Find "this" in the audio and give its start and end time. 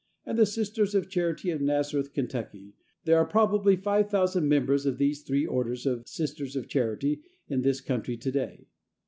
7.61-7.81